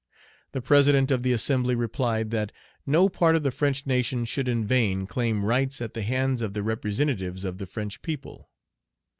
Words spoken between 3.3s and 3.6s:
of the